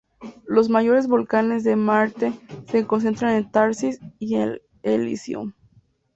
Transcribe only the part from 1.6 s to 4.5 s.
de Marte se concentran en Tharsis y